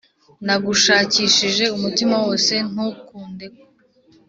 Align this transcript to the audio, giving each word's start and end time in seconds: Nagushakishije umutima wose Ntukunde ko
Nagushakishije 0.45 1.63
umutima 1.77 2.15
wose 2.25 2.53
Ntukunde 2.71 3.45
ko 3.55 3.63